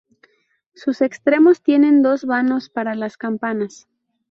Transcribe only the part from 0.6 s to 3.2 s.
Sus extremos tienen dos vanos para las